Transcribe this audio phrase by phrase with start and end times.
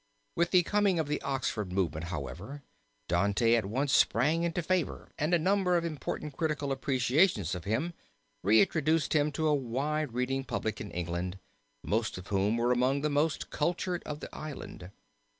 [0.35, 2.63] With the coming of the Oxford Movement, however,
[3.07, 7.93] Dante at once sprang into favor, and a number of important critical appreciations of him
[8.43, 11.37] reintroduced him to a wide reading public in England,
[11.83, 14.89] most of whom were among the most cultured of the island.